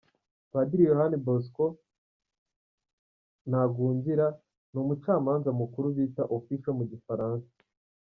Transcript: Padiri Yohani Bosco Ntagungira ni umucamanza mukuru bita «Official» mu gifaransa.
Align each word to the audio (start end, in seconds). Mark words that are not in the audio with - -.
Padiri 0.51 0.83
Yohani 0.89 1.17
Bosco 1.25 1.65
Ntagungira 3.49 4.27
ni 4.71 4.77
umucamanza 4.83 5.49
mukuru 5.59 5.87
bita 5.97 6.23
«Official» 6.37 6.75
mu 6.79 6.85
gifaransa. 6.91 7.51